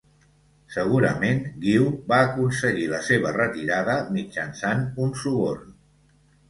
Segurament 0.75 1.43
Guiu 1.65 1.85
va 2.13 2.19
aconseguir 2.31 2.89
la 2.95 3.03
seva 3.11 3.35
retirada 3.39 4.01
mitjançant 4.19 4.87
un 5.07 5.19
suborn. 5.25 5.75